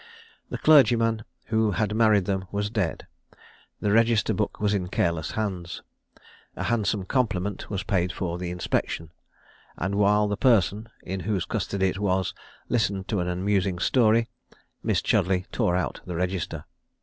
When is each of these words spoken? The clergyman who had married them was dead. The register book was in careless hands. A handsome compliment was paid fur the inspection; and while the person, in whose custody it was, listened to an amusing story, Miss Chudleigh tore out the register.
The 0.49 0.57
clergyman 0.57 1.23
who 1.49 1.73
had 1.73 1.93
married 1.95 2.25
them 2.25 2.47
was 2.51 2.71
dead. 2.71 3.05
The 3.81 3.91
register 3.91 4.33
book 4.33 4.59
was 4.59 4.73
in 4.73 4.87
careless 4.87 5.29
hands. 5.33 5.83
A 6.55 6.63
handsome 6.63 7.05
compliment 7.05 7.69
was 7.69 7.83
paid 7.83 8.11
fur 8.11 8.35
the 8.39 8.49
inspection; 8.49 9.11
and 9.77 9.93
while 9.93 10.27
the 10.27 10.37
person, 10.37 10.89
in 11.03 11.19
whose 11.19 11.45
custody 11.45 11.87
it 11.89 11.99
was, 11.99 12.33
listened 12.67 13.07
to 13.09 13.19
an 13.19 13.27
amusing 13.27 13.77
story, 13.77 14.27
Miss 14.81 15.03
Chudleigh 15.03 15.45
tore 15.51 15.75
out 15.75 16.01
the 16.07 16.15
register. 16.15 16.65